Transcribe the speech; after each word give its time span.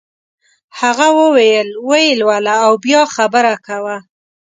هغه 0.79 1.07
وویل 1.19 1.69
ویې 1.89 2.11
لوله 2.21 2.53
او 2.65 2.71
بیا 2.85 3.01
خبره 3.15 3.53
کوه. 3.67 3.97